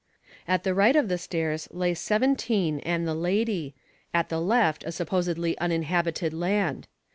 [0.47, 3.75] At the right of the stairs lay seventeen and the lady,
[4.15, 6.87] at the left a supposedly uninhabited land.